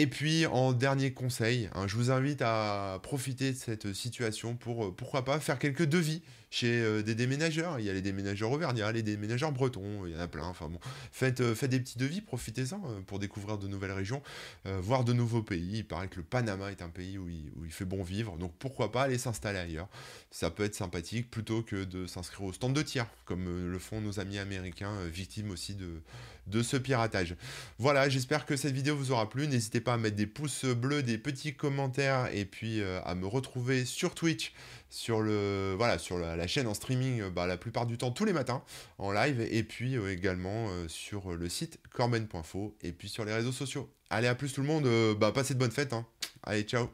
Et 0.00 0.06
puis, 0.06 0.46
en 0.46 0.72
dernier 0.74 1.10
conseil, 1.10 1.68
hein, 1.74 1.88
je 1.88 1.96
vous 1.96 2.12
invite 2.12 2.40
à 2.40 3.00
profiter 3.02 3.50
de 3.50 3.56
cette 3.56 3.92
situation 3.92 4.54
pour, 4.54 4.84
euh, 4.84 4.94
pourquoi 4.96 5.24
pas, 5.24 5.40
faire 5.40 5.58
quelques 5.58 5.86
devis 5.86 6.22
chez 6.50 6.80
euh, 6.80 7.02
des 7.02 7.16
déménageurs. 7.16 7.80
Il 7.80 7.84
y 7.84 7.90
a 7.90 7.92
les 7.92 8.00
déménageurs 8.00 8.52
auvergnats, 8.52 8.92
les 8.92 9.02
déménageurs 9.02 9.50
bretons, 9.50 10.06
il 10.06 10.12
y 10.12 10.16
en 10.16 10.20
a 10.20 10.28
plein. 10.28 10.44
Enfin 10.44 10.68
bon, 10.68 10.78
faites, 11.10 11.40
euh, 11.40 11.52
faites 11.52 11.70
des 11.70 11.80
petits 11.80 11.98
devis, 11.98 12.20
profitez-en 12.20 12.80
pour 13.08 13.18
découvrir 13.18 13.58
de 13.58 13.66
nouvelles 13.66 13.90
régions, 13.90 14.22
voir 14.66 15.02
de 15.02 15.12
nouveaux 15.12 15.42
pays. 15.42 15.78
Il 15.78 15.84
paraît 15.84 16.06
que 16.06 16.18
le 16.18 16.22
Panama 16.22 16.70
est 16.70 16.80
un 16.80 16.90
pays 16.90 17.18
où 17.18 17.28
il, 17.28 17.72
fait 17.72 17.84
bon 17.84 18.04
vivre, 18.04 18.36
donc 18.36 18.52
pourquoi 18.60 18.92
pas 18.92 19.02
aller 19.02 19.18
s'installer 19.18 19.58
ailleurs. 19.58 19.88
Ça 20.30 20.50
peut 20.50 20.62
être 20.62 20.76
sympathique 20.76 21.28
plutôt 21.28 21.62
que 21.62 21.82
de 21.82 22.06
s'inscrire 22.06 22.46
au 22.46 22.52
stand 22.52 22.72
de 22.72 22.82
tir, 22.82 23.06
comme 23.24 23.68
le 23.68 23.78
font 23.80 24.00
nos 24.00 24.20
amis 24.20 24.38
américains, 24.38 24.94
victimes 25.08 25.50
aussi 25.50 25.74
de, 25.74 26.00
de 26.48 26.62
ce 26.62 26.76
piratage. 26.76 27.36
Voilà, 27.78 28.08
j'espère 28.08 28.46
que 28.46 28.56
cette 28.56 28.74
vidéo 28.74 28.96
vous 28.96 29.12
aura 29.12 29.28
plu. 29.28 29.46
N'hésitez 29.46 29.80
pas 29.80 29.87
à 29.94 29.98
mettre 29.98 30.16
des 30.16 30.26
pouces 30.26 30.64
bleus, 30.64 31.02
des 31.02 31.18
petits 31.18 31.54
commentaires 31.54 32.28
et 32.32 32.44
puis 32.44 32.82
à 32.82 33.14
me 33.14 33.26
retrouver 33.26 33.84
sur 33.84 34.14
Twitch, 34.14 34.52
sur, 34.90 35.20
le, 35.20 35.74
voilà, 35.76 35.98
sur 35.98 36.18
la, 36.18 36.46
chaîne 36.46 36.66
en 36.66 36.74
streaming 36.74 37.28
bah, 37.30 37.46
la 37.46 37.56
plupart 37.56 37.86
du 37.86 37.98
temps 37.98 38.10
tous 38.10 38.24
les 38.24 38.32
matins 38.32 38.62
en 38.98 39.12
live 39.12 39.40
et 39.40 39.62
puis 39.62 39.96
également 39.96 40.68
sur 40.88 41.34
le 41.34 41.48
site 41.48 41.78
corben.info 41.92 42.74
et 42.82 42.92
puis 42.92 43.08
sur 43.08 43.24
les 43.24 43.32
réseaux 43.32 43.52
sociaux. 43.52 43.90
Allez, 44.10 44.28
à 44.28 44.34
plus 44.34 44.52
tout 44.52 44.62
le 44.62 44.66
monde, 44.66 44.88
bah, 45.18 45.32
passez 45.32 45.54
de 45.54 45.58
bonnes 45.58 45.70
fêtes. 45.70 45.92
Hein. 45.92 46.06
Allez, 46.42 46.62
ciao 46.62 46.88